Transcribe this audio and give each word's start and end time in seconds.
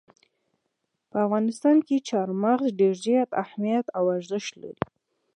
په 1.09 1.17
افغانستان 1.25 1.77
کې 1.87 2.05
چار 2.09 2.27
مغز 2.43 2.67
ډېر 2.81 2.95
زیات 3.05 3.29
اهمیت 3.43 3.85
او 3.97 4.03
ارزښت 4.15 4.53
لري. 4.61 4.81